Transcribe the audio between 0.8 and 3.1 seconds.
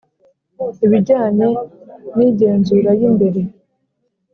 Ibijyanye n igenzuray